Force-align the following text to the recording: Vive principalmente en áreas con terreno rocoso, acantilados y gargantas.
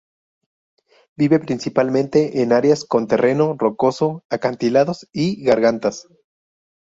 Vive 1.15 1.37
principalmente 1.39 2.41
en 2.41 2.53
áreas 2.53 2.85
con 2.85 3.05
terreno 3.05 3.55
rocoso, 3.55 4.23
acantilados 4.31 5.07
y 5.11 5.43
gargantas. 5.43 6.07